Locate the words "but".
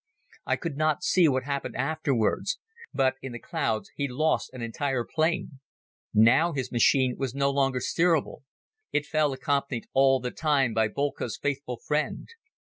2.91-3.17